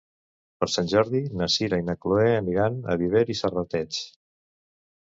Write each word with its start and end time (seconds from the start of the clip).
Per 0.61 0.67
Sant 0.75 0.87
Jordi 0.93 1.21
na 1.41 1.49
Sira 1.57 1.79
i 1.83 1.85
na 1.91 1.97
Chloé 2.07 2.27
aniran 2.41 2.81
a 2.95 2.99
Viver 3.05 3.25
i 3.37 3.41
Serrateix. 3.45 4.05